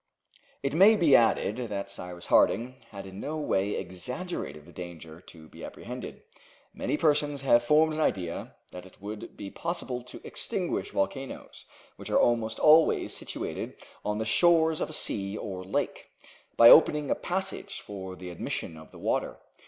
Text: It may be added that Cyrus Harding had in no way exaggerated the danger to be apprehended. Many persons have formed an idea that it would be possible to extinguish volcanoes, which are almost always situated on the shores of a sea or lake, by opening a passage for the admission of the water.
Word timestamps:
It 0.63 0.73
may 0.73 0.95
be 0.95 1.15
added 1.15 1.57
that 1.69 1.91
Cyrus 1.91 2.25
Harding 2.25 2.77
had 2.89 3.05
in 3.05 3.19
no 3.19 3.37
way 3.37 3.75
exaggerated 3.75 4.65
the 4.65 4.71
danger 4.71 5.21
to 5.27 5.47
be 5.47 5.63
apprehended. 5.63 6.23
Many 6.73 6.97
persons 6.97 7.41
have 7.41 7.61
formed 7.61 7.93
an 7.93 7.99
idea 7.99 8.55
that 8.71 8.87
it 8.87 8.99
would 8.99 9.37
be 9.37 9.51
possible 9.51 10.01
to 10.05 10.19
extinguish 10.23 10.89
volcanoes, 10.89 11.65
which 11.97 12.09
are 12.09 12.17
almost 12.19 12.57
always 12.57 13.13
situated 13.15 13.75
on 14.03 14.17
the 14.17 14.25
shores 14.25 14.81
of 14.81 14.89
a 14.89 14.93
sea 14.93 15.37
or 15.37 15.63
lake, 15.63 16.09
by 16.57 16.67
opening 16.71 17.11
a 17.11 17.13
passage 17.13 17.79
for 17.79 18.15
the 18.15 18.31
admission 18.31 18.77
of 18.77 18.89
the 18.89 18.97
water. 18.97 19.37